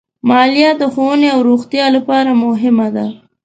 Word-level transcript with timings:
مالیه 0.29 0.71
د 0.81 0.83
ښوونې 0.93 1.27
او 1.35 1.39
روغتیا 1.49 1.85
لپاره 1.95 2.31
مهمه 2.43 2.87
ده. 2.95 3.05